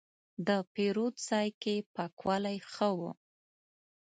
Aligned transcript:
د 0.47 0.49
پیرود 0.73 1.15
ځای 1.29 1.47
کې 1.61 1.75
پاکوالی 1.95 2.57
ښه 2.71 2.89
و. 2.97 2.99